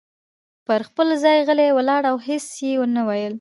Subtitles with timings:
[0.65, 3.29] پر خپل ځای غلی ولاړ و او هیڅ یې نه ویل.